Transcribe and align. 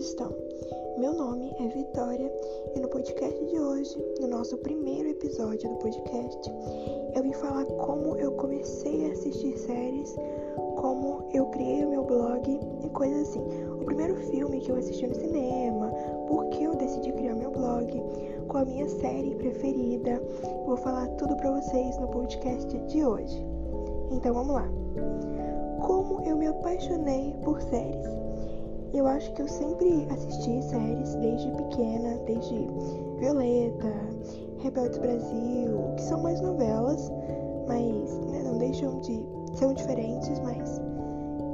estão? 0.00 0.34
Meu 0.96 1.12
nome 1.12 1.54
é 1.58 1.68
Vitória 1.68 2.32
e 2.74 2.80
no 2.80 2.88
podcast 2.88 3.44
de 3.44 3.60
hoje, 3.60 4.02
no 4.18 4.28
nosso 4.28 4.56
primeiro 4.58 5.10
episódio 5.10 5.68
do 5.68 5.76
podcast, 5.76 6.50
eu 7.14 7.22
vim 7.22 7.32
falar 7.34 7.66
como 7.66 8.16
eu 8.16 8.32
comecei 8.32 9.06
a 9.06 9.12
assistir 9.12 9.58
séries, 9.58 10.16
como 10.76 11.28
eu 11.34 11.44
criei 11.46 11.84
o 11.84 11.90
meu 11.90 12.04
blog 12.04 12.60
e 12.82 12.88
coisas 12.88 13.28
assim. 13.28 13.42
O 13.78 13.84
primeiro 13.84 14.16
filme 14.16 14.60
que 14.60 14.70
eu 14.70 14.76
assisti 14.76 15.06
no 15.06 15.14
cinema, 15.14 15.90
por 16.26 16.48
que 16.48 16.64
eu 16.64 16.74
decidi 16.76 17.12
criar 17.12 17.34
meu 17.34 17.50
blog, 17.50 18.02
qual 18.48 18.62
a 18.62 18.66
minha 18.66 18.88
série 18.88 19.34
preferida. 19.34 20.22
vou 20.64 20.78
falar 20.78 21.08
tudo 21.16 21.36
para 21.36 21.60
vocês 21.60 21.98
no 21.98 22.08
podcast 22.08 22.74
de 22.86 23.04
hoje. 23.04 23.44
Então 24.10 24.32
vamos 24.32 24.54
lá 24.54 24.66
como 25.82 26.22
eu 26.22 26.36
me 26.36 26.46
apaixonei 26.46 27.34
por 27.42 27.60
séries. 27.62 28.29
Eu 28.92 29.06
acho 29.06 29.32
que 29.34 29.42
eu 29.42 29.48
sempre 29.48 30.06
assisti 30.10 30.62
séries 30.62 31.14
desde 31.16 31.48
pequena, 31.52 32.18
desde 32.26 32.66
Violeta, 33.18 33.92
Rebeldes 34.58 34.98
Brasil, 34.98 35.94
que 35.96 36.02
são 36.02 36.20
mais 36.20 36.40
novelas, 36.40 37.10
mas 37.68 38.18
né, 38.30 38.42
não 38.42 38.58
deixam 38.58 39.00
de. 39.00 39.24
são 39.54 39.72
diferentes, 39.72 40.40
mas 40.40 40.80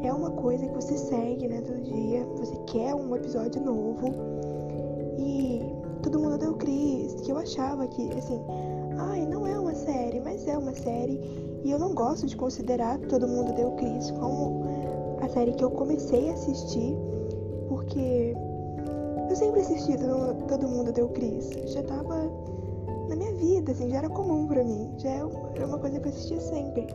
é 0.03 0.13
uma 0.13 0.31
coisa 0.31 0.67
que 0.67 0.75
você 0.75 0.97
segue 0.97 1.47
né, 1.49 1.61
todo 1.61 1.81
dia, 1.83 2.25
você 2.37 2.57
quer 2.67 2.95
um 2.95 3.15
episódio 3.15 3.63
novo. 3.63 4.07
E 5.19 5.61
todo 6.03 6.19
mundo 6.19 6.39
deu 6.39 6.55
Cris, 6.55 7.15
que 7.21 7.33
eu 7.33 7.37
achava 7.37 7.87
que, 7.87 8.11
assim, 8.17 8.41
ai, 8.99 9.27
não 9.27 9.47
é 9.47 9.59
uma 9.59 9.75
série, 9.75 10.21
mas 10.21 10.47
é 10.47 10.57
uma 10.57 10.75
série. 10.75 11.21
E 11.65 11.71
eu 11.71 11.79
não 11.79 11.95
gosto 11.95 12.27
de 12.27 12.37
considerar 12.37 12.99
Todo 13.01 13.27
Mundo 13.27 13.53
Deu 13.53 13.73
Cris 13.73 14.11
como 14.13 14.63
a 15.21 15.29
série 15.29 15.53
que 15.53 15.65
eu 15.65 15.71
comecei 15.71 16.31
a 16.31 16.35
assistir, 16.35 16.97
porque 17.69 18.35
eu 19.29 19.37
sempre 19.37 19.61
assisti 19.61 19.97
Todo, 19.99 20.47
todo 20.47 20.69
Mundo 20.69 20.93
Deu 20.93 21.09
Cris. 21.11 21.51
Já 21.67 21.83
tava 21.83 22.31
na 23.09 23.17
minha 23.17 23.33
vida, 23.35 23.73
assim, 23.73 23.91
já 23.91 23.99
era 23.99 24.09
comum 24.09 24.47
pra 24.47 24.63
mim. 24.63 24.93
Já 24.99 25.11
era 25.11 25.29
é 25.57 25.65
uma 25.65 25.79
coisa 25.79 26.01
que 26.01 26.07
eu 26.07 26.13
assistia 26.13 26.41
sempre. 26.41 26.87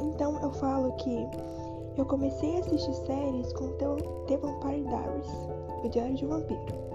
Então 0.00 0.40
eu 0.40 0.50
falo 0.52 0.92
que 0.92 1.26
eu 1.96 2.06
comecei 2.06 2.56
a 2.56 2.60
assistir 2.60 2.94
séries 2.94 3.52
com 3.52 3.68
The 4.26 4.36
Vampire 4.36 4.84
Diaries, 4.84 5.26
o 5.84 5.88
Diário 5.88 6.14
de 6.14 6.24
um 6.24 6.28
Vampiro 6.28 6.88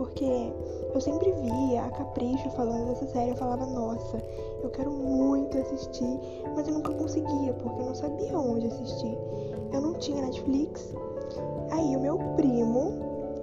porque 0.00 0.50
eu 0.94 1.00
sempre 1.00 1.30
via 1.30 1.84
a 1.84 1.90
Capricho 1.90 2.48
falando 2.52 2.88
dessa 2.88 3.06
série, 3.08 3.32
eu 3.32 3.36
falava, 3.36 3.66
nossa, 3.66 4.16
eu 4.62 4.70
quero 4.70 4.90
muito 4.90 5.58
assistir, 5.58 6.18
mas 6.56 6.66
eu 6.66 6.72
nunca 6.72 6.94
conseguia, 6.94 7.52
porque 7.52 7.82
eu 7.82 7.84
não 7.84 7.94
sabia 7.94 8.38
onde 8.38 8.66
assistir. 8.66 9.18
Eu 9.70 9.82
não 9.82 9.92
tinha 9.94 10.22
Netflix. 10.22 10.94
Aí 11.70 11.96
o 11.96 12.00
meu 12.00 12.18
primo 12.36 12.92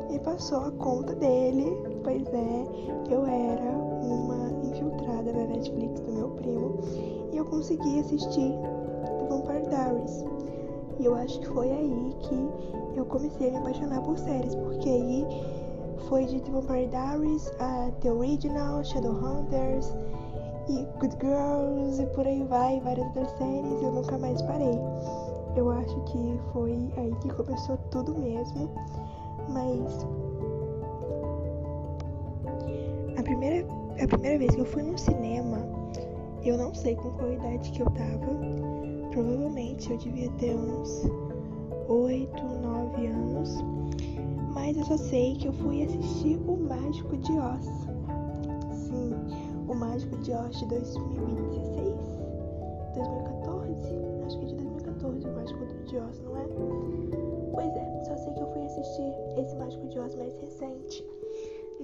me 0.10 0.20
passou 0.20 0.60
a 0.60 0.72
conta 0.72 1.14
dele, 1.16 1.66
pois 2.04 2.26
é, 2.28 2.66
eu 3.10 3.26
era 3.26 3.72
uma 4.02 4.50
infiltrada 4.64 5.32
na 5.34 5.46
Netflix 5.46 6.00
do 6.02 6.12
meu 6.12 6.30
primo, 6.30 6.80
e 7.32 7.38
eu 7.38 7.46
consegui 7.46 8.00
assistir 8.00 8.54
The 9.20 9.26
Vampire 9.30 9.68
Diaries. 9.70 10.26
E 11.00 11.06
eu 11.06 11.16
acho 11.16 11.40
que 11.40 11.48
foi 11.48 11.72
aí 11.72 12.16
que 12.22 12.50
eu 12.96 13.06
comecei 13.06 13.50
a 13.50 13.52
me 13.52 13.58
apaixonar 13.58 14.02
por 14.02 14.18
séries, 14.18 14.56
porque 14.56 14.90
aí 14.90 15.26
foi 16.08 16.26
de 16.26 16.40
The 16.42 16.52
Vampire 16.52 16.88
Diaries, 16.88 17.48
uh, 17.48 17.92
The 18.02 18.12
Original, 18.12 18.84
Shadowhunters 18.84 19.96
e 20.70 20.86
Good 21.00 21.18
Girls 21.22 22.02
e 22.02 22.06
por 22.08 22.26
aí 22.26 22.44
vai, 22.44 22.80
várias 22.82 23.06
outras 23.08 23.30
séries, 23.38 23.82
eu 23.82 23.92
nunca 23.92 24.18
mais 24.18 24.42
parei. 24.42 24.80
Eu 25.58 25.70
acho 25.72 26.00
que 26.02 26.40
foi 26.54 26.72
aí 26.96 27.14
que 27.20 27.34
começou 27.34 27.78
tudo 27.92 28.18
mesmo, 28.18 28.70
mas 29.50 30.06
a 33.18 33.24
primeira, 33.24 33.68
a 34.02 34.08
primeira 34.08 34.38
vez 34.38 34.56
que 34.56 34.62
eu 34.62 34.66
fui 34.66 34.84
no 34.84 34.98
cinema, 34.98 35.58
eu 36.44 36.58
não 36.58 36.74
sei 36.74 36.96
com 36.96 37.10
qual 37.12 37.34
idade 37.34 37.72
que 37.72 37.82
eu 37.82 37.88
tava, 37.88 38.40
provavelmente 39.12 39.92
eu 39.92 39.98
devia 39.98 40.30
ter 40.34 40.56
uns 40.56 41.04
8, 41.90 42.44
9 42.62 43.08
anos 43.08 43.64
mas 44.58 44.76
eu 44.76 44.84
só 44.86 44.98
sei 44.98 45.36
que 45.36 45.48
eu 45.48 45.54
fui 45.54 45.84
assistir 45.84 46.38
O 46.48 46.58
Mágico 46.58 47.16
de 47.18 47.32
Oz. 47.34 47.66
Sim, 48.72 49.14
O 49.68 49.76
Mágico 49.76 50.18
de 50.18 50.32
Oz 50.34 50.58
de 50.58 50.66
2016? 50.66 51.67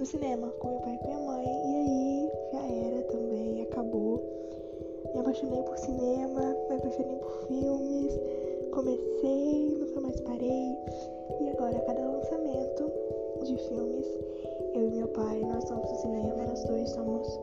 No 0.04 0.10
cinema 0.10 0.48
com 0.58 0.68
meu 0.68 0.80
pai 0.80 1.00
e 1.02 1.06
minha 1.06 1.18
mãe 1.18 1.46
e 1.46 1.76
aí 1.76 2.30
já 2.52 2.86
era 2.86 3.02
também, 3.04 3.62
acabou. 3.62 4.22
Me 5.14 5.20
apaixonei 5.20 5.62
por 5.62 5.78
cinema, 5.78 6.54
me 6.68 6.76
apaixonei 6.76 7.16
por 7.16 7.46
filmes, 7.46 8.20
comecei, 8.70 9.78
nunca 9.78 10.00
mais 10.02 10.20
parei. 10.20 10.76
E 11.40 11.48
agora, 11.48 11.80
cada 11.86 12.06
lançamento 12.06 12.92
de 13.44 13.56
filmes, 13.56 14.06
eu 14.74 14.88
e 14.88 14.90
meu 14.90 15.08
pai, 15.08 15.40
nós 15.40 15.64
somos 15.64 15.90
do 15.90 15.96
cinema, 15.96 16.44
nós 16.48 16.62
dois 16.64 16.90
somos 16.90 17.40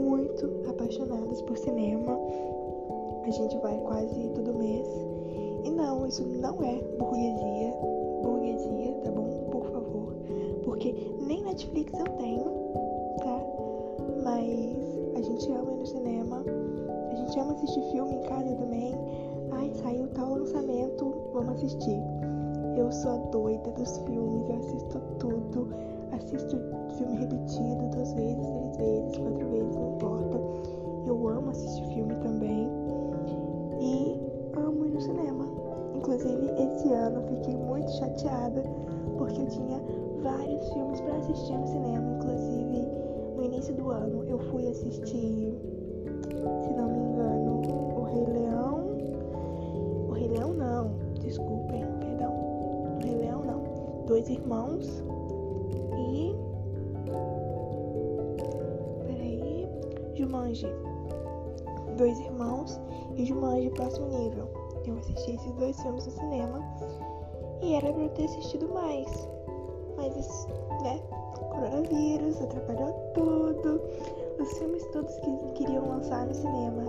muito 0.00 0.70
apaixonados 0.70 1.42
por 1.42 1.58
cinema. 1.58 2.18
A 3.26 3.30
gente 3.30 3.54
vai 3.58 3.78
quase 3.80 4.30
todo 4.30 4.54
mês. 4.54 4.88
E 5.62 5.70
não, 5.72 6.06
isso 6.06 6.24
não 6.24 6.56
é 6.62 6.80
burguesia. 6.96 7.74
Burguesia, 8.22 8.95
Netflix 11.56 11.90
eu 11.98 12.04
tenho, 12.18 12.44
tá? 13.16 13.40
Mas 14.22 15.16
a 15.16 15.22
gente 15.22 15.50
ama 15.52 15.72
ir 15.72 15.78
no 15.78 15.86
cinema. 15.86 16.44
A 17.10 17.14
gente 17.14 17.40
ama 17.40 17.52
assistir 17.54 17.80
filme 17.92 18.14
em 18.14 18.22
casa 18.24 18.54
também. 18.56 18.94
Ai, 19.52 19.72
saiu 19.82 20.06
tal 20.08 20.34
lançamento, 20.34 21.14
vamos 21.32 21.54
assistir. 21.54 21.98
Eu 22.76 22.92
sou 22.92 23.10
a 23.10 23.16
doida 23.30 23.70
dos 23.70 23.96
filmes, 24.00 24.50
eu 24.50 24.56
assisto 24.56 25.00
tudo. 25.18 25.68
Assisto 26.12 26.58
filme 26.98 27.16
repetido 27.16 27.88
duas 27.90 28.12
vezes, 28.12 28.46
três 28.50 28.76
vezes, 28.76 29.16
quatro 29.16 29.48
vezes, 29.48 29.76
não 29.76 29.94
importa. 29.94 30.38
Eu 31.06 31.26
amo 31.26 31.50
assistir 31.52 31.86
filme 31.94 32.16
também. 32.16 32.68
E 33.80 34.20
amo 34.58 34.84
ir 34.84 34.90
no 34.90 35.00
cinema. 35.00 35.48
Inclusive, 35.94 36.50
esse 36.50 36.92
ano 36.92 37.22
eu 37.22 37.28
fiquei 37.28 37.56
muito 37.56 37.90
chateada 37.92 38.62
porque 39.16 39.40
eu 39.40 39.46
tinha 39.46 39.80
vários 40.22 40.72
filmes 40.72 41.00
para 41.00 41.16
assistir 41.16 41.52
no 41.52 41.66
cinema. 41.66 42.16
Inclusive, 42.16 42.88
no 43.36 43.44
início 43.44 43.74
do 43.74 43.90
ano 43.90 44.24
eu 44.24 44.38
fui 44.50 44.66
assistir, 44.68 45.58
se 46.62 46.70
não 46.76 46.88
me 46.88 46.98
engano, 46.98 47.62
O 47.96 48.02
Rei 48.04 48.26
Leão. 48.26 48.96
O 50.08 50.12
Rei 50.12 50.28
Leão 50.28 50.52
não, 50.52 50.90
desculpem 51.20 51.76
dois 54.06 54.28
irmãos 54.30 55.04
e. 55.98 56.34
Peraí. 59.06 59.68
Jumanji. 60.14 60.66
Dois 61.98 62.18
irmãos 62.20 62.80
e 63.16 63.24
Jumanji 63.24 63.70
próximo 63.70 64.08
nível. 64.08 64.48
Eu 64.86 64.96
assisti 64.98 65.32
esses 65.32 65.52
dois 65.52 65.80
filmes 65.82 66.06
no 66.06 66.12
cinema 66.12 66.60
e 67.62 67.74
era 67.74 67.92
pra 67.92 68.02
eu 68.02 68.08
ter 68.10 68.24
assistido 68.24 68.68
mais. 68.72 69.28
Mas, 69.96 70.46
né? 70.82 71.00
Coronavírus 71.50 72.40
atrapalhou 72.42 72.92
tudo. 73.14 73.80
Os 74.38 74.58
filmes 74.58 74.84
todos 74.92 75.14
que 75.18 75.52
queriam 75.54 75.88
lançar 75.88 76.26
no 76.26 76.34
cinema 76.34 76.82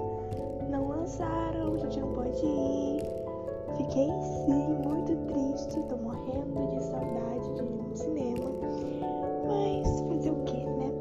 não 0.69 0.89
lançaram, 0.89 1.73
a 1.73 1.77
gente 1.77 1.99
não 1.99 2.13
pode 2.13 2.45
ir. 2.45 3.01
Fiquei 3.77 4.09
sim 4.45 4.67
muito 4.85 5.15
triste, 5.27 5.81
tô 5.87 5.97
morrendo 5.97 6.67
de 6.67 6.83
saudade 6.83 7.53
de 7.55 7.63
ir 7.63 7.83
no 7.83 7.95
cinema. 7.95 8.51
Mas 9.47 10.01
fazer 10.01 10.31
o 10.31 10.43
que, 10.43 10.57
né? 10.57 10.91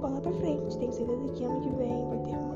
Bola 0.00 0.20
pra 0.20 0.32
frente, 0.32 0.78
tenho 0.78 0.92
certeza 0.92 1.32
que 1.34 1.44
ano 1.44 1.60
que 1.60 1.70
vem 1.70 2.08
vai 2.08 2.18
ter 2.18 2.51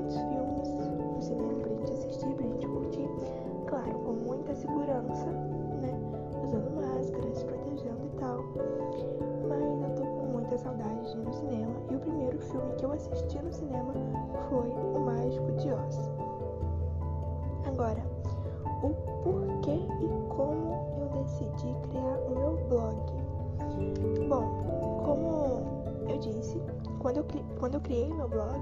criei 28.07 28.15
meu 28.15 28.29
blog, 28.29 28.61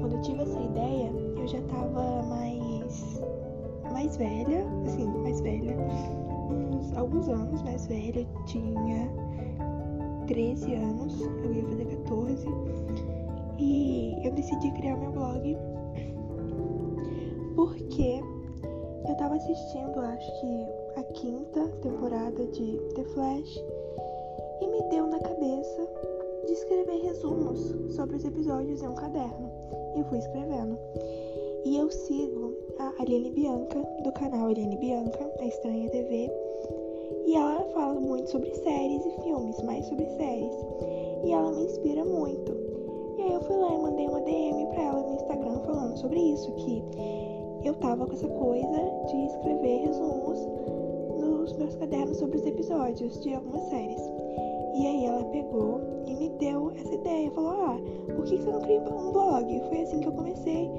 quando 0.00 0.16
eu 0.16 0.20
tive 0.22 0.42
essa 0.42 0.60
ideia, 0.60 1.10
eu 1.36 1.46
já 1.46 1.58
estava 1.58 2.22
mais, 2.22 3.20
mais 3.92 4.16
velha, 4.16 4.66
assim, 4.84 5.06
mais 5.06 5.40
velha, 5.40 5.76
uns 6.50 6.96
alguns 6.96 7.28
anos 7.28 7.62
mais 7.62 7.86
velha, 7.86 8.26
tinha 8.46 9.10
13 10.26 10.74
anos, 10.74 11.20
eu 11.20 11.52
ia 11.52 11.64
fazer 11.64 11.84
14, 11.86 12.46
e 13.58 14.16
eu 14.24 14.32
decidi 14.32 14.70
criar 14.72 14.96
meu 14.96 15.12
blog. 15.12 15.56
Porque 17.54 18.20
eu 19.08 19.14
tava 19.16 19.36
assistindo, 19.36 20.00
acho 20.00 20.40
que 20.40 20.66
a 21.00 21.02
quinta 21.12 21.68
temporada 21.82 22.46
de 22.48 22.78
The 22.94 23.04
Flash 23.04 23.64
e 24.60 24.66
me 24.66 24.82
deu 24.90 25.06
na 25.06 25.18
cabeça 25.20 25.88
de 26.46 26.52
escrever 26.52 27.02
resumos 27.02 27.74
sobre 27.94 28.16
os 28.16 28.24
episódios 28.24 28.82
em 28.82 28.88
um 28.88 28.94
caderno. 28.94 29.50
E 29.96 30.04
fui 30.04 30.18
escrevendo. 30.18 30.78
E 31.64 31.76
eu 31.76 31.90
sigo 31.90 32.54
a 32.78 32.92
Aline 33.00 33.30
Bianca, 33.30 33.80
do 34.02 34.12
canal 34.12 34.48
Aline 34.48 34.76
Bianca, 34.76 35.30
a 35.40 35.46
Estranha 35.46 35.88
TV. 35.90 36.30
E 37.26 37.34
ela 37.34 37.64
fala 37.72 37.98
muito 38.00 38.30
sobre 38.30 38.54
séries 38.54 39.04
e 39.06 39.22
filmes, 39.22 39.60
mais 39.62 39.86
sobre 39.86 40.04
séries. 40.16 40.54
E 41.24 41.32
ela 41.32 41.52
me 41.52 41.64
inspira 41.64 42.04
muito. 42.04 42.52
E 43.16 43.22
aí 43.22 43.32
eu 43.32 43.40
fui 43.42 43.56
lá 43.56 43.72
e 43.72 43.78
mandei 43.78 44.06
uma 44.06 44.20
DM 44.20 44.66
pra 44.66 44.82
ela 44.82 45.02
no 45.02 45.14
Instagram 45.14 45.58
falando 45.60 45.96
sobre 45.98 46.20
isso, 46.20 46.52
que 46.52 46.82
eu 47.64 47.74
tava 47.74 48.06
com 48.06 48.12
essa 48.12 48.28
coisa 48.28 49.06
de 49.06 49.24
escrever 49.26 49.86
resumos 49.86 50.38
nos 51.18 51.52
meus 51.56 51.74
cadernos 51.76 52.18
sobre 52.18 52.36
os 52.36 52.46
episódios 52.46 53.22
de 53.22 53.34
algumas 53.34 53.62
séries. 53.70 54.23
E 54.74 54.86
aí 54.86 55.06
ela 55.06 55.24
pegou 55.26 55.80
e 56.06 56.14
me 56.14 56.28
deu 56.38 56.70
essa 56.72 56.94
ideia, 56.94 57.30
falou: 57.30 57.50
"Ah, 57.50 57.78
por 58.14 58.24
que 58.24 58.36
você 58.36 58.50
não 58.50 58.60
cria 58.60 58.80
um 58.80 59.12
blog?" 59.12 59.62
Foi 59.68 59.80
assim 59.80 60.00
que 60.00 60.08
eu 60.08 60.12
comecei 60.12 60.70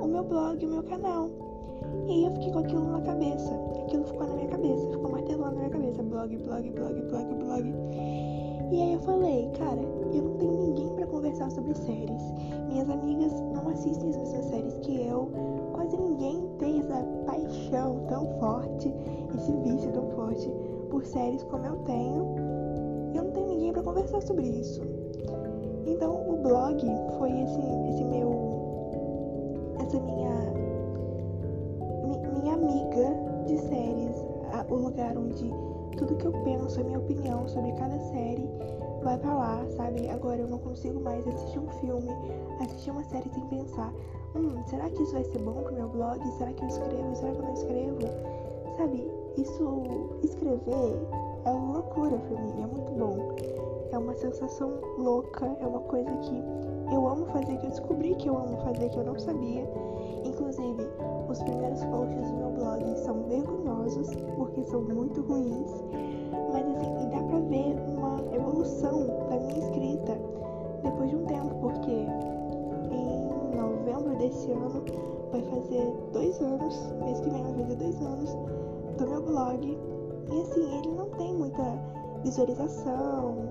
o 0.00 0.06
meu 0.06 0.24
blog, 0.24 0.64
o 0.64 0.68
meu 0.68 0.82
canal. 0.82 1.30
E 2.06 2.10
aí 2.10 2.24
eu 2.24 2.32
fiquei 2.32 2.52
com 2.52 2.58
aquilo 2.58 2.90
na 2.90 3.00
cabeça. 3.00 3.54
Aquilo 3.84 4.04
ficou 4.04 4.26
na 4.26 4.34
minha 4.34 4.48
cabeça, 4.48 4.90
ficou 4.90 5.10
martelando 5.10 5.54
na 5.54 5.60
minha 5.60 5.70
cabeça, 5.70 6.02
blog, 6.02 6.36
blog, 6.36 6.70
blog, 6.70 7.00
blog, 7.02 7.34
blog. 7.34 7.74
E 8.72 8.82
aí 8.82 8.92
eu 8.94 9.00
falei, 9.00 9.48
cara, 9.58 9.80
eu 10.12 10.22
não 10.22 10.36
tenho 10.38 10.52
ninguém 10.52 10.88
para 10.94 11.06
conversar 11.06 11.50
sobre 11.50 11.74
séries. 11.74 12.22
Minhas 12.68 12.90
amigas 12.90 13.32
não 13.52 13.68
assistem 13.68 14.10
as 14.10 14.16
mesmas 14.16 14.44
séries 14.46 14.78
que 14.78 15.06
eu. 15.06 15.30
Quase 15.72 15.96
ninguém 15.96 16.42
tem 16.58 16.80
essa 16.80 17.02
paixão 17.26 18.04
tão 18.08 18.26
forte, 18.40 18.92
esse 19.34 19.52
vício 19.58 19.92
tão 19.92 20.08
forte 20.10 20.50
por 20.90 21.04
séries 21.04 21.42
como 21.44 21.66
eu 21.66 21.76
tenho. 21.84 21.93
Sobre 24.20 24.46
isso. 24.46 24.80
Então 25.86 26.28
o 26.28 26.36
blog 26.42 26.80
foi 27.18 27.30
esse, 27.30 27.60
esse 27.90 28.04
meu. 28.04 28.30
essa 29.80 30.00
minha. 30.00 30.34
minha 32.40 32.54
amiga 32.54 33.44
de 33.46 33.58
séries. 33.58 34.24
O 34.70 34.76
lugar 34.76 35.16
onde 35.18 35.50
tudo 35.96 36.16
que 36.16 36.26
eu 36.26 36.32
penso, 36.44 36.80
a 36.80 36.84
minha 36.84 36.98
opinião 36.98 37.46
sobre 37.48 37.72
cada 37.72 37.98
série 37.98 38.48
vai 39.02 39.18
pra 39.18 39.34
lá, 39.34 39.66
sabe? 39.76 40.08
Agora 40.08 40.40
eu 40.40 40.48
não 40.48 40.58
consigo 40.58 41.00
mais 41.00 41.26
assistir 41.26 41.58
um 41.58 41.68
filme, 41.80 42.10
assistir 42.60 42.90
uma 42.90 43.04
série 43.04 43.28
sem 43.30 43.44
pensar, 43.46 43.92
hum, 44.34 44.62
será 44.66 44.88
que 44.88 45.02
isso 45.02 45.12
vai 45.12 45.24
ser 45.24 45.38
bom 45.38 45.62
pro 45.62 45.74
meu 45.74 45.88
blog? 45.88 46.20
Será 46.38 46.52
que 46.52 46.62
eu 46.62 46.68
escrevo? 46.68 47.16
Será 47.16 47.32
que 47.32 47.38
eu 47.38 47.44
não 47.44 47.54
escrevo? 47.54 47.98
Sabe, 48.76 49.10
isso, 49.36 49.82
escrever 50.22 50.96
é 51.44 51.50
uma 51.50 51.74
loucura 51.74 52.16
pra 52.16 52.40
mim, 52.40 52.62
é 52.62 52.66
muito 52.66 52.92
bom. 52.92 53.18
É 53.92 53.98
uma 53.98 54.14
sensação 54.14 54.72
louca, 54.98 55.46
é 55.60 55.66
uma 55.66 55.80
coisa 55.80 56.10
que 56.16 56.42
eu 56.92 57.06
amo 57.06 57.26
fazer, 57.26 57.56
que 57.58 57.66
eu 57.66 57.70
descobri 57.70 58.14
que 58.16 58.28
eu 58.28 58.36
amo 58.36 58.56
fazer, 58.58 58.88
que 58.88 58.98
eu 58.98 59.04
não 59.04 59.18
sabia. 59.18 59.68
Inclusive, 60.24 60.88
os 61.28 61.42
primeiros 61.42 61.84
posts 61.84 62.30
do 62.30 62.36
meu 62.36 62.50
blog 62.50 62.98
são 62.98 63.22
vergonhosos, 63.24 64.08
porque 64.36 64.64
são 64.64 64.82
muito 64.82 65.20
ruins. 65.22 65.70
Mas 66.52 66.66
assim, 66.76 67.08
dá 67.10 67.22
pra 67.22 67.40
ver 67.40 67.76
uma 67.96 68.20
evolução 68.34 69.06
da 69.28 69.36
minha 69.36 69.58
escrita 69.58 70.18
depois 70.82 71.10
de 71.10 71.16
um 71.16 71.24
tempo, 71.26 71.54
porque 71.60 72.06
em 72.90 73.56
novembro 73.56 74.16
desse 74.16 74.50
ano 74.50 74.82
vai 75.30 75.42
fazer 75.42 75.94
dois 76.12 76.40
anos, 76.40 76.92
mês 77.02 77.20
que 77.20 77.30
vem 77.30 77.42
vai 77.42 77.52
fazer 77.54 77.76
dois 77.76 78.00
anos 78.02 78.36
do 78.98 79.06
meu 79.06 79.22
blog. 79.22 79.93
E 80.30 80.40
assim, 80.40 80.78
ele 80.78 80.92
não 80.92 81.08
tem 81.10 81.34
muita 81.34 81.62
visualização, 82.22 83.48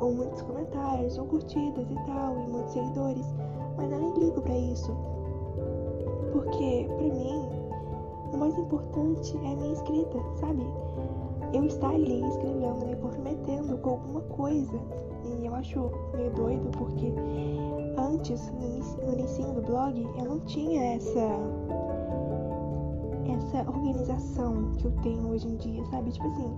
ou 0.00 0.12
muitos 0.12 0.42
comentários, 0.42 1.18
ou 1.18 1.26
curtidas 1.26 1.86
e 1.90 1.94
tal, 2.06 2.38
e 2.38 2.46
muitos 2.48 2.72
seguidores, 2.72 3.26
mas 3.76 3.90
eu 3.90 3.98
nem 3.98 4.14
ligo 4.14 4.40
pra 4.40 4.56
isso. 4.56 4.94
Porque, 6.32 6.86
pra 6.88 7.06
mim, 7.06 7.48
o 8.32 8.36
mais 8.36 8.56
importante 8.58 9.36
é 9.36 9.52
a 9.52 9.56
minha 9.56 9.72
escrita, 9.72 10.18
sabe? 10.36 10.66
Eu 11.52 11.64
estar 11.64 11.90
ali 11.90 12.26
escrevendo, 12.26 12.86
me 12.86 12.96
comprometendo 12.96 13.78
com 13.78 13.90
alguma 13.90 14.20
coisa. 14.22 14.80
E 15.24 15.46
eu 15.46 15.54
acho 15.54 15.90
meio 16.14 16.30
doido 16.32 16.68
porque 16.76 17.12
antes, 17.96 18.52
no 18.52 19.12
início 19.12 19.44
do 19.52 19.62
blog, 19.62 20.06
eu 20.18 20.24
não 20.24 20.40
tinha 20.40 20.96
essa 20.96 21.28
essa 23.32 23.68
organização 23.68 24.72
que 24.78 24.86
eu 24.86 24.92
tenho 25.02 25.28
hoje 25.28 25.48
em 25.48 25.56
dia, 25.56 25.84
sabe? 25.86 26.10
Tipo 26.10 26.26
assim, 26.28 26.50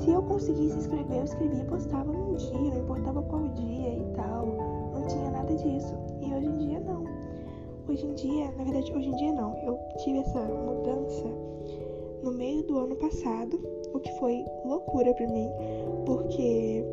se 0.00 0.10
eu 0.10 0.22
conseguisse 0.22 0.78
escrever, 0.78 1.18
eu 1.18 1.24
escrevia 1.24 1.64
postava 1.64 2.12
num 2.12 2.34
dia, 2.34 2.52
não 2.52 2.78
importava 2.78 3.22
qual 3.22 3.48
dia 3.48 3.98
e 3.98 4.04
tal. 4.14 4.46
Não 4.94 5.06
tinha 5.06 5.30
nada 5.30 5.54
disso. 5.54 5.94
E 6.20 6.34
hoje 6.34 6.46
em 6.46 6.56
dia 6.56 6.80
não. 6.80 7.04
Hoje 7.88 8.06
em 8.06 8.14
dia, 8.14 8.50
na 8.56 8.64
verdade, 8.64 8.92
hoje 8.92 9.08
em 9.08 9.16
dia 9.16 9.32
não. 9.32 9.56
Eu 9.64 9.78
tive 9.98 10.18
essa 10.18 10.40
mudança 10.40 11.28
no 12.22 12.32
meio 12.32 12.62
do 12.64 12.78
ano 12.78 12.96
passado, 12.96 13.60
o 13.94 14.00
que 14.00 14.10
foi 14.18 14.44
loucura 14.64 15.14
para 15.14 15.26
mim, 15.28 15.48
porque 16.04 16.84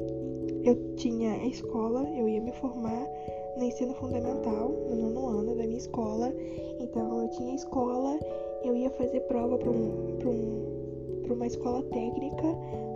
eu 0.63 0.95
tinha 0.95 1.33
a 1.33 1.47
escola, 1.47 2.07
eu 2.09 2.29
ia 2.29 2.41
me 2.41 2.51
formar 2.53 3.07
no 3.57 3.63
ensino 3.63 3.93
fundamental, 3.95 4.69
no 4.89 4.95
nono 4.95 5.27
ano 5.27 5.55
da 5.55 5.63
minha 5.63 5.77
escola. 5.77 6.33
Então 6.79 7.21
eu 7.21 7.29
tinha 7.29 7.55
escola, 7.55 8.19
eu 8.65 8.75
ia 8.75 8.89
fazer 8.91 9.19
prova 9.21 9.57
para 9.57 9.69
um, 9.69 10.17
um, 10.25 11.31
uma 11.33 11.45
escola 11.45 11.83
técnica 11.83 12.47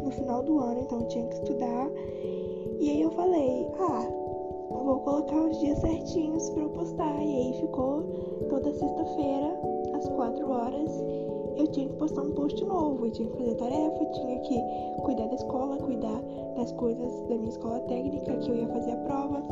no 0.03 0.09
final 0.11 0.41
do 0.41 0.59
ano, 0.59 0.81
então 0.81 1.07
tinha 1.07 1.27
que 1.27 1.35
estudar. 1.35 1.89
E 2.79 2.89
aí 2.89 3.01
eu 3.01 3.11
falei, 3.11 3.67
ah, 3.79 4.07
vou 4.69 4.99
colocar 5.01 5.35
os 5.35 5.59
dias 5.59 5.77
certinhos 5.79 6.49
para 6.51 6.63
eu 6.63 6.69
postar. 6.69 7.21
E 7.21 7.35
aí 7.35 7.53
ficou 7.61 8.03
toda 8.49 8.73
sexta-feira, 8.73 9.59
às 9.93 10.07
4 10.09 10.51
horas, 10.51 11.03
eu 11.55 11.67
tinha 11.67 11.87
que 11.87 11.95
postar 11.95 12.21
um 12.21 12.31
post 12.31 12.63
novo, 12.65 13.05
eu 13.05 13.11
tinha 13.11 13.29
que 13.29 13.37
fazer 13.37 13.55
tarefa, 13.55 14.05
tinha 14.05 14.39
que 14.39 14.61
cuidar 15.03 15.27
da 15.27 15.35
escola, 15.35 15.77
cuidar 15.77 16.21
das 16.55 16.71
coisas 16.71 17.11
da 17.27 17.35
minha 17.35 17.49
escola 17.49 17.79
técnica, 17.81 18.37
que 18.37 18.49
eu 18.49 18.55
ia 18.55 18.67
fazer 18.67 18.91
a 18.91 18.97
prova. 18.97 19.43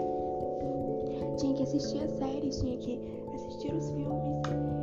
Tinha 1.38 1.54
que 1.54 1.64
assistir 1.64 2.02
as 2.02 2.12
séries, 2.14 2.60
tinha 2.60 2.78
que 2.78 3.00
assistir 3.36 3.74
os 3.74 3.92
filmes. 3.92 4.77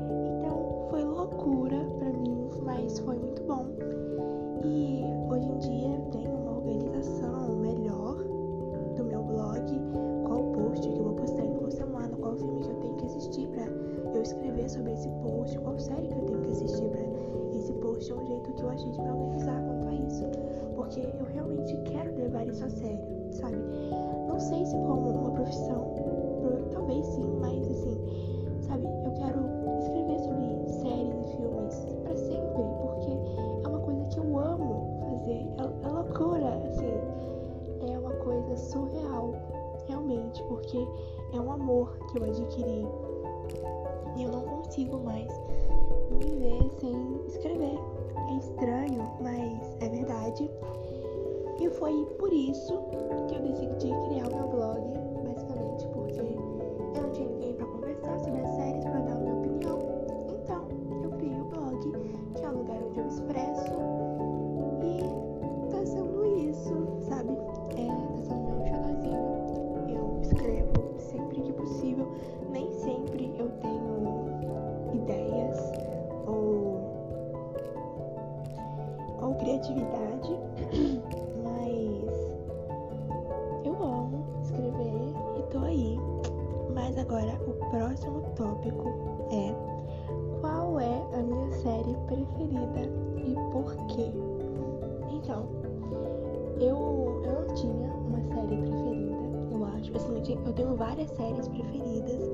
Eu, 96.65 97.23
eu 97.25 97.47
não 97.47 97.55
tinha 97.55 97.91
uma 97.93 98.21
série 98.23 98.57
preferida, 98.57 99.17
eu 99.53 99.65
acho. 99.65 99.97
Assim, 99.97 100.39
eu 100.47 100.53
tenho 100.53 100.75
várias 100.75 101.11
séries 101.11 101.49
preferidas, 101.49 102.31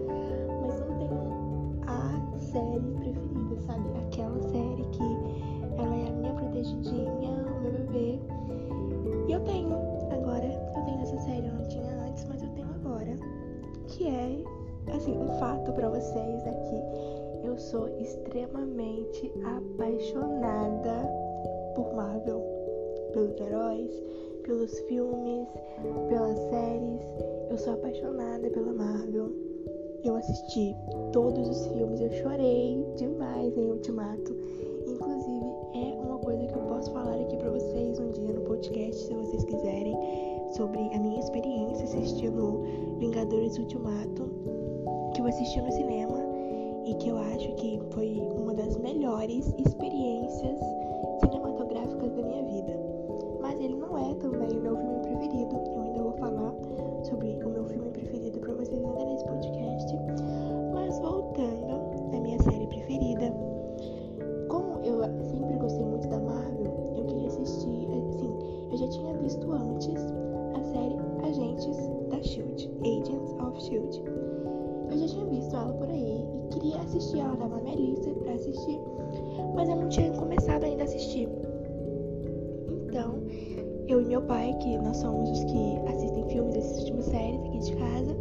mas 0.63 0.81
não 0.81 0.97
tenho 0.99 1.81
a 1.87 2.39
série 2.39 2.81
preferida, 2.81 3.61
sabe? 3.67 3.89
Aquela 4.07 4.41
série 4.43 4.85
que 4.93 5.03
ela 5.79 5.97
é 5.97 6.09
a 6.09 6.13
minha 6.13 6.35
protegidinha, 6.35 7.47
o 7.57 7.61
meu 7.63 7.73
bebê. 7.73 8.21
E 9.29 9.33
eu 9.33 9.41
tenho 9.41 9.75
agora, 10.13 10.45
eu 10.45 10.85
tenho 10.85 11.01
essa 11.01 11.19
série, 11.19 11.47
eu 11.47 11.55
não 11.55 11.69
tinha 11.69 12.07
antes, 12.07 12.25
mas 12.27 12.43
eu 12.43 12.49
tenho 12.51 12.69
agora. 12.75 13.17
Que 13.89 14.07
é, 14.07 14.45
assim, 14.95 15.17
um 15.17 15.29
fato 15.39 15.73
para 15.73 15.89
vocês 15.89 16.47
aqui. 16.47 16.83
Eu 17.43 17.57
sou 17.59 17.89
extremamente 17.99 19.33
apaixonada 19.45 21.09
por 21.75 21.95
Marvel, 21.95 22.60
pelos 23.13 23.41
heróis, 23.41 23.91
pelos 24.43 24.79
filmes, 24.81 25.49
pelas 26.09 26.39
séries. 26.51 27.03
Eu 27.51 27.59
sou 27.59 27.75
apaixonada 27.75 28.51
pela 28.51 28.73
Marvel. 28.73 29.31
Eu 30.03 30.17
assisti 30.17 30.75
todos 31.13 31.49
os 31.49 31.67
filmes, 31.67 32.01
eu 32.01 32.11
chorei 32.11 32.85
demais 32.97 33.57
em 33.57 33.71
Ultimato. 33.71 34.35
Inclusive, 34.87 35.47
é 35.75 35.95
uma 36.03 36.19
coisa 36.19 36.47
que 36.47 36.55
eu 36.55 36.63
posso 36.63 36.91
falar 36.93 37.21
aqui 37.21 37.37
para 37.37 37.51
vocês 37.51 37.99
um 37.99 38.11
dia 38.11 38.33
no 38.33 38.41
podcast, 38.43 38.97
se 38.97 39.15
vocês 39.15 39.45
quiserem, 39.45 39.95
sobre 40.57 40.81
a 40.95 40.99
minha 40.99 41.21
experiência 41.21 41.85
assistindo 41.85 42.63
Vingadores 42.99 43.59
Ultimato, 43.59 44.31
que 45.15 45.21
eu 45.21 45.27
assisti 45.27 45.61
no 45.61 45.71
cinema 45.71 46.19
e 46.87 46.95
que 46.95 47.09
eu 47.09 47.19
acho 47.19 47.55
que 47.57 47.79
foi 47.91 48.23
uma 48.37 48.55
das 48.55 48.77
melhores 48.79 49.53
experiências 49.59 50.59
tava 77.37 77.57
na 77.57 77.63
minha 77.63 77.77
lista 77.77 78.11
pra 78.11 78.33
assistir, 78.33 78.81
mas 79.55 79.69
eu 79.69 79.77
não 79.77 79.89
tinha 79.89 80.11
começado 80.13 80.65
ainda 80.65 80.83
a 80.83 80.85
assistir. 80.85 81.29
Então, 82.69 83.23
eu 83.89 84.01
e 84.01 84.05
meu 84.05 84.23
pai, 84.23 84.57
que 84.61 84.79
nós 84.79 84.97
somos 84.97 85.31
os 85.31 85.45
que 85.45 85.79
assistem 85.89 86.29
filmes, 86.29 86.57
assistimos 86.57 87.05
séries 87.07 87.41
aqui 87.41 87.59
de 87.59 87.77
casa, 87.77 88.17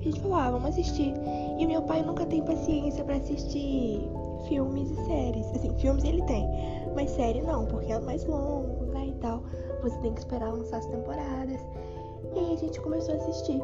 a 0.00 0.02
gente 0.02 0.20
falou, 0.20 0.36
ah, 0.38 0.50
vamos 0.50 0.68
assistir. 0.70 1.12
E 1.58 1.66
meu 1.66 1.82
pai 1.82 2.02
nunca 2.02 2.24
tem 2.24 2.42
paciência 2.42 3.04
para 3.04 3.16
assistir 3.16 4.08
filmes 4.48 4.90
e 4.90 4.96
séries. 5.04 5.46
Assim, 5.54 5.74
filmes 5.78 6.04
ele 6.04 6.22
tem, 6.22 6.48
mas 6.94 7.10
série 7.10 7.42
não, 7.42 7.66
porque 7.66 7.92
é 7.92 7.98
mais 8.00 8.24
longo, 8.24 8.86
né, 8.86 9.08
e 9.08 9.12
tal. 9.20 9.42
Você 9.82 9.98
tem 9.98 10.14
que 10.14 10.20
esperar 10.20 10.52
lançar 10.52 10.78
as 10.78 10.86
temporadas. 10.86 11.60
E 12.34 12.38
aí 12.38 12.54
a 12.54 12.56
gente 12.56 12.80
começou 12.80 13.14
a 13.14 13.18
assistir. 13.18 13.60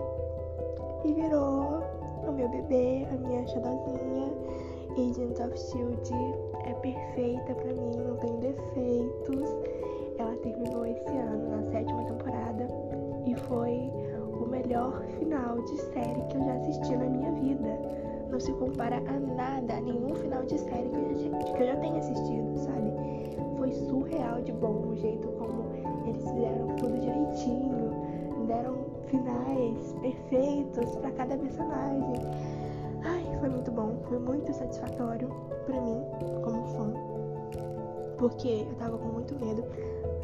E 1.04 1.12
virou 1.12 1.82
o 2.26 2.32
meu 2.32 2.48
bebê, 2.48 3.06
a 3.10 3.16
minha 3.16 3.46
xodózinha. 3.46 4.32
Agents 4.96 5.38
of 5.40 5.52
Shield 5.58 6.10
é 6.64 6.72
perfeita 6.72 7.54
pra 7.54 7.72
mim, 7.74 7.96
não 7.96 8.16
tem 8.16 8.34
defeitos. 8.40 9.54
Ela 10.18 10.34
terminou 10.36 10.86
esse 10.86 11.10
ano, 11.10 11.50
na 11.50 11.70
sétima 11.70 12.02
temporada, 12.04 12.66
e 13.26 13.34
foi 13.34 13.92
o 14.40 14.46
melhor 14.48 15.02
final 15.18 15.60
de 15.60 15.76
série 15.92 16.22
que 16.30 16.36
eu 16.38 16.44
já 16.44 16.54
assisti 16.54 16.96
na 16.96 17.04
minha 17.04 17.30
vida. 17.32 17.78
Não 18.30 18.40
se 18.40 18.50
compara 18.54 18.96
a 18.96 19.20
nada, 19.20 19.74
a 19.74 19.80
nenhum 19.82 20.14
final 20.14 20.42
de 20.44 20.58
série 20.58 20.88
que 20.88 20.96
eu 20.96 21.14
já, 21.14 21.38
que 21.38 21.62
eu 21.62 21.66
já 21.66 21.76
tenha 21.76 21.98
assistido, 21.98 22.56
sabe? 22.56 22.92
Foi 23.58 23.72
surreal 23.72 24.40
de 24.40 24.52
bom 24.52 24.82
o 24.88 24.96
jeito 24.96 25.28
como 25.28 25.64
eles 26.06 26.22
fizeram 26.22 26.68
tudo 26.76 26.98
direitinho, 26.98 27.90
deram 28.46 28.76
finais 29.08 29.92
perfeitos 30.00 30.96
para 30.96 31.10
cada 31.10 31.36
personagem. 31.36 32.55
Foi 34.16 34.24
muito 34.24 34.52
satisfatório 34.54 35.28
para 35.66 35.80
mim, 35.80 36.02
como 36.42 36.64
fã, 36.68 36.92
porque 38.16 38.66
eu 38.66 38.74
tava 38.76 38.96
com 38.96 39.08
muito 39.08 39.34
medo. 39.34 39.62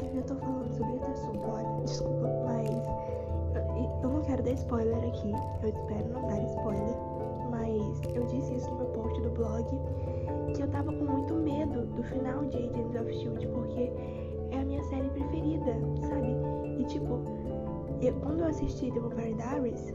Eu 0.03 0.15
já 0.15 0.23
tô 0.23 0.35
falando 0.37 0.73
sobre 0.73 0.97
esse 0.97 1.11
assunto, 1.11 1.47
olha, 1.47 1.85
desculpa, 1.85 2.29
mas 2.47 2.71
eu 4.03 4.11
não 4.11 4.23
quero 4.23 4.43
dar 4.43 4.53
spoiler 4.53 4.97
aqui, 5.09 5.33
eu 5.63 5.69
espero 5.69 6.09
não 6.09 6.27
dar 6.27 6.43
spoiler, 6.43 6.97
mas 7.51 8.01
eu 8.15 8.25
disse 8.25 8.55
isso 8.55 8.71
no 8.71 8.77
meu 8.79 8.87
post 8.87 9.21
do 9.21 9.31
blog, 9.31 9.65
que 10.55 10.63
eu 10.63 10.69
tava 10.69 10.91
com 10.91 11.05
muito 11.05 11.35
medo 11.35 11.85
do 11.87 12.03
final 12.03 12.45
de 12.47 12.57
Agents 12.57 12.99
of 12.99 13.13
Shield, 13.13 13.47
porque 13.49 13.93
é 14.53 14.59
a 14.59 14.65
minha 14.65 14.83
série 14.85 15.09
preferida, 15.11 15.77
sabe? 16.09 16.29
E 16.79 16.85
tipo, 16.85 17.21
eu, 18.01 18.15
quando 18.21 18.41
eu 18.41 18.47
assisti 18.47 18.91
The 18.91 19.01
Vampire 19.01 19.35
Diaries, 19.35 19.93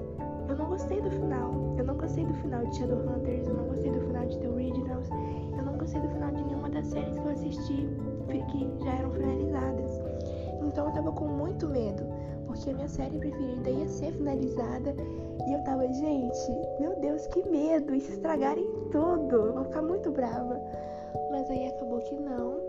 eu 0.49 0.55
não 0.55 0.65
gostei 0.65 1.01
do 1.01 1.09
final. 1.09 1.75
Eu 1.77 1.85
não 1.85 1.95
gostei 1.95 2.25
do 2.25 2.33
final 2.35 2.65
de 2.65 2.75
Shadowhunters, 2.77 3.47
eu 3.47 3.53
não 3.53 3.65
gostei 3.65 3.91
do 3.91 4.01
final 4.01 4.25
de 4.25 4.37
The 4.39 4.47
Originals, 4.49 5.09
eu 5.57 5.63
não 5.63 5.77
gostei 5.77 6.01
do 6.01 6.09
final 6.09 6.31
de 6.31 6.43
nenhuma 6.43 6.69
das 6.69 6.85
séries 6.87 7.17
que 7.17 7.25
eu 7.25 7.31
assisti 7.31 7.87
que 8.47 8.83
já 8.83 8.93
eram 8.95 9.11
finalizadas. 9.11 10.01
Então 10.61 10.87
eu 10.87 10.93
tava 10.93 11.11
com 11.11 11.25
muito 11.25 11.67
medo, 11.67 12.03
porque 12.45 12.69
a 12.69 12.73
minha 12.73 12.87
série 12.87 13.17
preferida 13.17 13.69
ia 13.69 13.87
ser 13.87 14.11
finalizada 14.13 14.95
e 15.47 15.53
eu 15.53 15.63
tava, 15.63 15.87
gente, 15.87 16.51
meu 16.79 16.99
Deus, 16.99 17.25
que 17.27 17.47
medo, 17.49 17.93
e 17.93 18.01
se 18.01 18.13
estragarem 18.13 18.67
tudo, 18.91 19.35
eu 19.35 19.53
vou 19.53 19.63
ficar 19.65 19.81
muito 19.81 20.11
brava. 20.11 20.59
Mas 21.31 21.49
aí 21.49 21.67
acabou 21.67 21.99
que 22.01 22.15
não, 22.15 22.59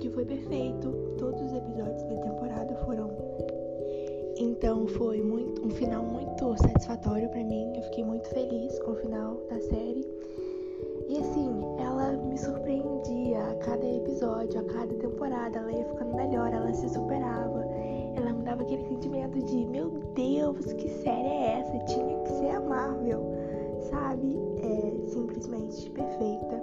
que 0.00 0.10
foi 0.10 0.24
perfeito. 0.24 0.90
Todos 1.18 1.40
os 1.40 1.52
episódios 1.52 2.02
da 2.04 2.16
temporada 2.16 2.74
foram 2.84 3.25
então 4.38 4.86
foi 4.86 5.22
muito, 5.22 5.66
um 5.66 5.70
final 5.70 6.04
muito 6.04 6.56
satisfatório 6.58 7.28
para 7.30 7.42
mim. 7.42 7.72
Eu 7.76 7.82
fiquei 7.84 8.04
muito 8.04 8.28
feliz 8.28 8.78
com 8.80 8.92
o 8.92 8.96
final 8.96 9.34
da 9.48 9.58
série. 9.60 10.06
E 11.08 11.18
assim, 11.18 11.50
ela 11.78 12.12
me 12.12 12.36
surpreendia 12.36 13.38
a 13.50 13.54
cada 13.56 13.86
episódio, 13.86 14.60
a 14.60 14.64
cada 14.64 14.94
temporada. 14.94 15.58
Ela 15.58 15.72
ia 15.72 15.84
ficando 15.84 16.14
melhor, 16.14 16.52
ela 16.52 16.72
se 16.72 16.88
superava. 16.88 17.64
Ela 18.16 18.32
me 18.32 18.42
dava 18.42 18.62
aquele 18.62 18.82
sentimento 18.88 19.38
de: 19.42 19.64
meu 19.66 19.90
Deus, 20.14 20.72
que 20.74 20.88
série 20.88 21.28
é 21.28 21.60
essa? 21.60 21.78
Tinha 21.84 22.18
que 22.22 22.28
ser 22.32 22.50
a 22.50 22.60
Marvel, 22.60 23.22
sabe? 23.90 24.36
É 24.62 25.06
simplesmente 25.08 25.90
perfeita. 25.90 26.56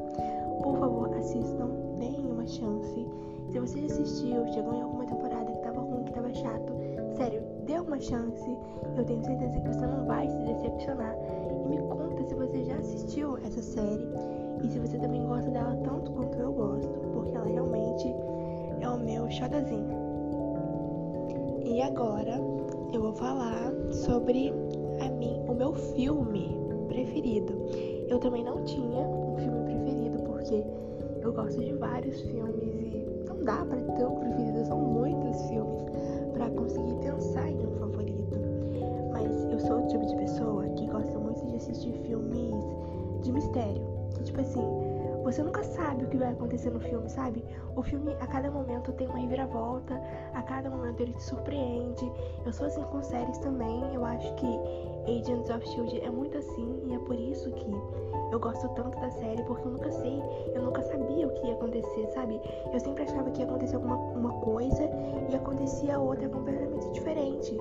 Por 0.61 0.77
favor, 0.77 1.13
assistam, 1.15 1.69
deem 1.97 2.31
uma 2.31 2.45
chance. 2.45 3.07
Se 3.49 3.59
você 3.59 3.79
assistiu, 3.79 4.47
chegou 4.47 4.73
em 4.73 4.81
alguma 4.81 5.05
temporada 5.05 5.51
que 5.51 5.59
tava 5.59 5.81
ruim, 5.81 6.03
que 6.05 6.13
tava 6.13 6.33
chato, 6.33 6.73
sério, 7.15 7.52
dê 7.65 7.79
uma 7.79 7.99
chance. 7.99 8.57
Eu 8.97 9.03
tenho 9.05 9.23
certeza 9.23 9.59
que 9.59 9.67
você 9.67 9.85
não 9.85 10.05
vai 10.05 10.27
se 10.27 10.37
decepcionar. 10.39 11.15
E 11.63 11.67
me 11.67 11.77
conta 11.77 12.23
se 12.23 12.35
você 12.35 12.63
já 12.63 12.75
assistiu 12.75 13.37
essa 13.37 13.61
série 13.61 14.07
e 14.63 14.69
se 14.69 14.79
você 14.79 14.97
também 14.97 15.25
gosta 15.25 15.49
dela 15.51 15.75
tanto 15.83 16.11
quanto 16.11 16.37
eu 16.37 16.51
gosto, 16.51 16.93
porque 17.13 17.35
ela 17.35 17.45
realmente 17.45 18.13
é 18.79 18.89
o 18.89 18.97
meu 18.97 19.29
xodazinho. 19.29 20.03
E 21.65 21.81
agora 21.81 22.39
eu 22.93 23.01
vou 23.01 23.13
falar 23.13 23.73
sobre 23.91 24.53
a 24.99 25.09
mim, 25.09 25.43
o 25.47 25.53
meu 25.53 25.73
filme 25.73 26.57
preferido. 26.87 27.53
Eu 28.07 28.19
também 28.19 28.43
não 28.43 28.63
tinha 28.63 29.07
um 29.07 29.35
filme 29.37 29.63
preferido 29.63 30.21
porque 30.23 30.63
eu 31.21 31.33
gosto 31.33 31.59
de 31.59 31.73
vários 31.73 32.21
filmes 32.21 32.55
e 32.61 33.25
não 33.27 33.43
dá 33.43 33.65
para 33.65 33.81
ter 33.81 34.05
um 34.05 34.19
preferido, 34.19 34.65
são 34.65 34.77
muitos 34.77 35.41
filmes 35.49 35.92
para 36.33 36.49
conseguir 36.49 36.93
pensar 36.95 37.49
em 37.49 37.65
um 37.65 37.71
favorito. 37.79 38.39
Mas 39.11 39.31
eu 39.51 39.59
sou 39.59 39.83
o 39.83 39.87
tipo 39.87 40.05
de 40.05 40.15
pessoa 40.15 40.67
que 40.69 40.85
gosta 40.87 41.17
muito 41.19 41.45
de 41.47 41.55
assistir 41.55 41.93
filmes 42.05 42.53
de 43.21 43.31
mistério. 43.31 43.81
Que, 44.15 44.23
tipo 44.23 44.41
assim, 44.41 44.61
você 45.23 45.41
nunca 45.41 45.63
sabe 45.63 46.03
o 46.03 46.07
que 46.07 46.17
vai 46.17 46.31
acontecer 46.31 46.69
no 46.69 46.79
filme, 46.79 47.09
sabe? 47.09 47.43
O 47.75 47.81
filme 47.81 48.13
a 48.19 48.27
cada 48.27 48.51
momento 48.51 48.91
tem 48.93 49.07
uma 49.07 49.19
reviravolta, 49.19 49.99
a 50.33 50.41
cada 50.41 50.69
momento 50.69 50.99
ele 51.01 51.13
te 51.13 51.23
surpreende. 51.23 52.11
Eu 52.45 52.51
sou 52.51 52.67
assim 52.67 52.83
com 52.83 53.01
séries 53.01 53.37
também. 53.37 53.93
Eu 53.93 54.03
acho 54.03 54.33
que 54.35 54.47
Agents 55.07 55.49
of 55.49 55.65
Shield 55.69 55.99
é 56.01 56.09
muito 56.09 56.37
assim 56.37 56.81
e 56.87 56.93
é 56.93 56.99
por 56.99 57.15
isso 57.15 57.49
que 57.51 57.65
eu 58.33 58.39
gosto 58.39 58.67
tanto 58.69 58.99
da 58.99 59.11
série, 59.11 59.43
porque 59.43 59.67
eu 59.67 59.71
nunca 59.73 59.91
sei, 59.91 60.19
eu 60.55 60.63
nunca 60.63 60.81
sabia 60.81 61.27
o 61.27 61.29
que 61.35 61.45
ia 61.45 61.53
acontecer, 61.53 62.07
sabe? 62.07 62.41
Eu 62.73 62.79
sempre 62.79 63.03
achava 63.03 63.29
que 63.29 63.41
ia 63.41 63.45
acontecer 63.45 63.75
alguma 63.75 63.95
uma 63.95 64.33
coisa 64.41 64.89
e 65.29 65.35
acontecia 65.35 65.99
outra 65.99 66.27
completamente 66.27 66.89
diferente. 66.93 67.55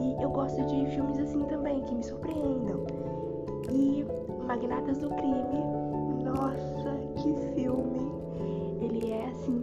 E 0.00 0.20
eu 0.20 0.30
gosto 0.30 0.60
de 0.64 0.84
filmes 0.86 1.16
assim 1.16 1.44
também, 1.44 1.80
que 1.82 1.94
me 1.94 2.02
surpreendam. 2.02 2.84
E 3.70 4.04
Magnatas 4.44 4.98
do 4.98 5.10
Crime, 5.10 5.64
nossa, 6.24 6.96
que 7.22 7.32
filme! 7.54 8.10
Ele 8.80 9.12
é 9.12 9.26
assim, 9.26 9.60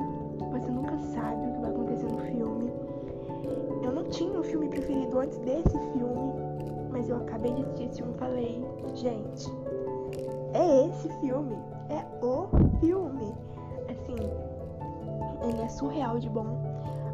você 0.50 0.72
nunca 0.72 0.98
sabe 0.98 1.46
o 1.46 1.54
que 1.56 1.60
vai 1.60 1.72
acontecer 1.72 2.10
no 2.10 2.20
filme. 2.20 2.72
Eu 3.84 3.92
não 3.92 4.06
tinha 4.06 4.40
um 4.40 4.44
filme 4.44 4.70
preferido 4.70 5.20
antes 5.20 5.38
desse 5.40 5.78
filme, 5.92 6.34
mas 6.90 7.10
eu 7.10 7.18
acabei 7.18 7.52
de 7.52 7.64
assistir 7.64 7.84
esse 7.84 7.98
filme 7.98 8.14
e 8.14 8.18
falei, 8.18 8.66
gente, 8.96 9.52
é 10.54 10.88
esse 10.88 11.10
filme, 11.20 11.58
é 11.90 12.26
o 12.26 12.48
filme. 12.80 13.34
Assim, 13.90 14.16
ele 15.48 15.62
é 15.62 15.70
surreal 15.70 16.20
de 16.20 16.30
bom. 16.30 16.58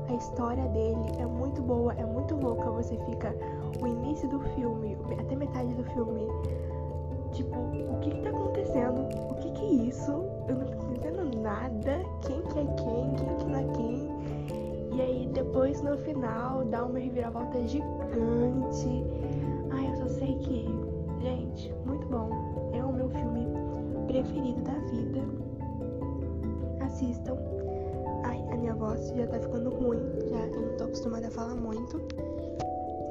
A 0.10 0.13
história 0.13 0.68
dele 0.70 1.12
é 1.20 1.25
muito 1.25 1.62
boa, 1.62 1.94
é 1.94 2.06
muito 2.06 2.36
louca. 2.36 2.70
Você 2.72 2.98
fica 3.06 3.36
o 3.82 3.88
início 3.88 4.28
do 4.30 4.40
filme, 4.56 4.98
até 5.20 5.36
metade 5.36 5.74
do 5.74 5.84
filme, 5.86 6.28
tipo, 7.32 7.58
o 7.58 8.00
que, 8.02 8.12
que 8.12 8.22
tá 8.22 8.30
acontecendo? 8.30 9.02
O 9.32 9.36
que 9.36 9.52
que 9.52 9.62
é 9.62 9.88
isso? 9.88 10.12
Eu 10.48 10.56
não 10.56 10.66
tô 10.66 10.92
entendendo 10.92 11.40
nada. 11.42 12.04
Quem 12.22 12.42
que 12.42 12.60
é 12.60 12.66
quem? 12.66 13.13
Quem 13.16 13.38
que 13.38 13.46
não 13.46 13.60
é 13.60 13.63
quem? 13.74 14.13
E 14.96 15.02
aí 15.02 15.30
depois 15.34 15.82
no 15.82 15.98
final 15.98 16.63
dá 16.66 16.86
uma 16.86 17.00
reviravolta 17.00 17.66
gigante. 17.66 19.04
Preferido 24.24 24.62
da 24.62 24.74
vida. 24.89 25.22
Assistam. 26.82 27.38
Ai, 28.24 28.42
a 28.51 28.56
minha 28.56 28.74
voz 28.74 29.10
já 29.10 29.27
tá 29.27 29.39
ficando 29.39 29.70
ruim. 29.70 30.00
Já 30.30 30.48
eu 30.48 30.62
não 30.62 30.77
tô 30.77 30.84
acostumada 30.86 31.27
a 31.27 31.32
falar 31.32 31.56
muito. 31.56 32.01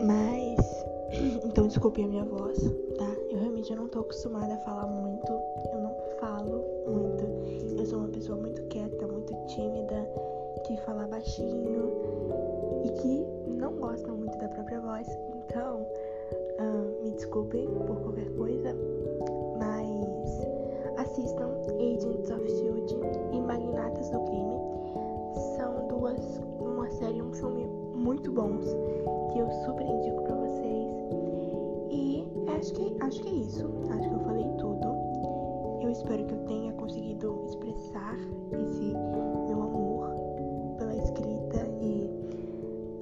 Mas. 0.04 0.82
Então 1.44 1.66
desculpe 1.66 2.02
a 2.02 2.06
minha 2.06 2.24
voz, 2.24 2.58
tá? 2.96 3.04
Eu 3.28 3.38
realmente 3.38 3.74
não 3.74 3.86
tô 3.86 4.00
acostumada 4.00 4.54
a 4.54 4.58
falar 4.58 4.86
muito. 4.86 5.30
Eu 5.70 5.80
não 5.80 5.94
falo 6.18 6.64
muito. 6.86 7.78
Eu 7.78 7.84
sou 7.84 7.98
uma 7.98 8.08
pessoa 8.08 8.38
muito 8.38 8.62
quieta, 8.68 9.06
muito 9.06 9.34
tímida, 9.48 10.08
que 10.66 10.74
fala 10.78 11.06
baixinho 11.08 11.92
e 12.82 12.88
que 12.92 13.26
não 13.58 13.74
gosta 13.76 14.10
muito 14.10 14.38
da 14.38 14.48
própria 14.48 14.80
voz. 14.80 15.06
Então, 15.36 15.86
uh, 16.58 17.04
me 17.04 17.10
desculpem 17.12 17.68
por 17.86 18.01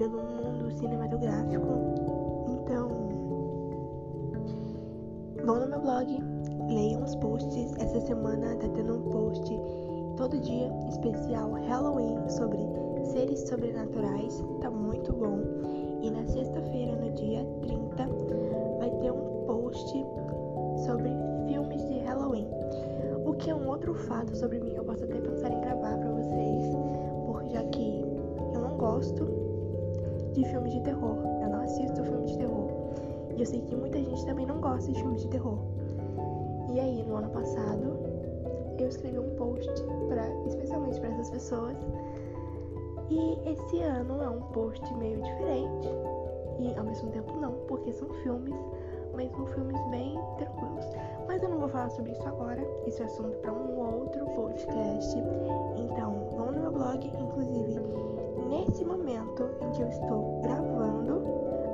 pelo 0.00 0.22
mundo 0.22 0.70
cinematográfico. 0.78 1.66
Então, 2.48 2.88
vão 5.44 5.60
no 5.60 5.68
meu 5.68 5.80
blog, 5.80 6.18
leiam 6.70 7.04
os 7.04 7.14
posts. 7.16 7.76
Essa 7.76 8.00
semana 8.00 8.56
tá 8.56 8.66
tendo 8.70 8.96
um 8.96 9.10
post 9.10 9.60
todo 10.16 10.40
dia 10.40 10.72
especial 10.88 11.52
Halloween 11.52 12.16
sobre 12.30 12.60
seres 13.12 13.40
sobrenaturais. 13.40 14.42
Tá 14.62 14.70
muito 14.70 15.12
bom. 15.12 15.38
E 16.00 16.10
na 16.10 16.26
sexta-feira, 16.28 16.96
no 16.96 17.12
dia 17.12 17.44
30, 17.60 18.08
vai 18.78 18.90
ter 19.02 19.12
um 19.12 19.44
post 19.44 20.06
sobre 20.86 21.10
filmes 21.46 21.86
de 21.88 21.98
Halloween. 21.98 22.48
O 23.26 23.34
que 23.34 23.50
é 23.50 23.54
um 23.54 23.68
outro 23.68 23.92
fato 23.92 24.34
sobre 24.34 24.60
mim, 24.60 24.72
eu 24.76 24.84
posso 24.84 25.04
até 25.04 25.20
pensar 25.20 25.52
em 25.52 25.60
gravar 25.60 25.98
pra 25.98 26.10
vocês, 26.10 26.74
porque 27.26 27.50
já 27.50 27.62
que 27.64 28.00
eu 28.54 28.60
não 28.62 28.78
gosto 28.78 29.39
de 30.42 30.48
filmes 30.48 30.72
de 30.72 30.80
terror, 30.80 31.16
eu 31.42 31.48
não 31.50 31.60
assisto 31.60 32.02
filmes 32.02 32.30
de 32.30 32.38
terror. 32.38 32.68
E 33.36 33.40
eu 33.40 33.46
sei 33.46 33.60
que 33.60 33.76
muita 33.76 33.98
gente 33.98 34.24
também 34.24 34.46
não 34.46 34.60
gosta 34.60 34.90
de 34.90 34.98
filmes 34.98 35.22
de 35.22 35.28
terror. 35.28 35.58
E 36.72 36.80
aí, 36.80 37.02
no 37.02 37.16
ano 37.16 37.28
passado, 37.30 37.98
eu 38.78 38.88
escrevi 38.88 39.18
um 39.18 39.34
post 39.36 39.70
para 40.08 40.26
especialmente 40.46 40.98
para 41.00 41.10
essas 41.10 41.30
pessoas. 41.30 41.76
E 43.10 43.38
esse 43.50 43.82
ano 43.82 44.22
é 44.22 44.28
um 44.30 44.40
post 44.52 44.94
meio 44.94 45.20
diferente 45.20 45.88
e 46.58 46.74
ao 46.78 46.84
mesmo 46.84 47.10
tempo 47.10 47.36
não, 47.36 47.52
porque 47.66 47.92
são 47.92 48.08
filmes, 48.22 48.54
mas 49.14 49.30
são 49.32 49.46
filmes 49.46 49.80
bem 49.90 50.18
tranquilos. 50.38 50.86
Mas 51.26 51.42
eu 51.42 51.50
não 51.50 51.58
vou 51.58 51.68
falar 51.68 51.90
sobre 51.90 52.12
isso 52.12 52.26
agora, 52.26 52.62
isso 52.86 53.02
é 53.02 53.06
assunto 53.06 53.36
para 53.38 53.52
um 53.52 53.78
outro 53.78 54.24
podcast. 54.26 55.18
Então, 55.76 56.28
vão 56.36 56.52
no 56.52 56.60
meu 56.60 56.70
blog, 56.70 57.06
inclusive 57.06 57.80
nesse 58.50 58.84
momento 58.84 59.48
em 59.62 59.70
que 59.70 59.80
eu 59.80 59.88
estou 59.88 60.42
gravando, 60.42 61.22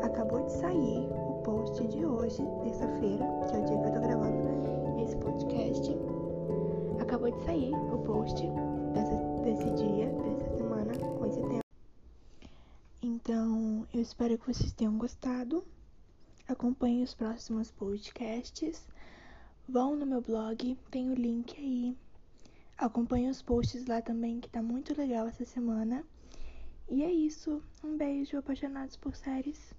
acabou 0.02 0.44
de 0.44 0.52
sair 0.52 1.08
o 1.10 1.40
post 1.42 1.88
de 1.88 2.04
hoje, 2.04 2.42
terça-feira, 2.62 3.24
que 3.48 3.56
é 3.56 3.60
o 3.60 3.64
dia 3.64 3.78
que 3.78 3.86
eu 3.86 3.92
tô 3.92 4.00
gravando 4.00 5.02
esse 5.02 5.16
podcast. 5.16 5.96
Acabou 7.00 7.30
de 7.30 7.44
sair 7.44 7.74
o 7.74 7.98
post 8.04 8.42
desse, 8.92 9.16
desse 9.42 9.70
dia, 9.82 10.06
dessa 10.10 10.56
semana, 10.58 10.92
com 10.92 11.26
esse 11.26 11.40
tempo. 11.40 11.64
Então, 13.02 13.86
eu 13.94 14.02
espero 14.02 14.36
que 14.36 14.52
vocês 14.52 14.72
tenham 14.72 14.98
gostado. 14.98 15.64
Acompanhem 16.46 17.02
os 17.02 17.14
próximos 17.14 17.70
podcasts. 17.70 18.86
Vão 19.66 19.96
no 19.96 20.04
meu 20.04 20.20
blog, 20.20 20.76
tem 20.90 21.10
o 21.10 21.14
link 21.14 21.58
aí. 21.58 21.96
Acompanhem 22.76 23.30
os 23.30 23.40
posts 23.40 23.86
lá 23.86 24.02
também, 24.02 24.40
que 24.40 24.48
tá 24.50 24.62
muito 24.62 24.94
legal 24.96 25.26
essa 25.26 25.44
semana. 25.44 26.04
E 26.88 27.02
é 27.02 27.10
isso. 27.10 27.62
Um 27.82 27.96
beijo, 27.96 28.38
apaixonados 28.38 28.96
por 28.96 29.14
séries. 29.16 29.74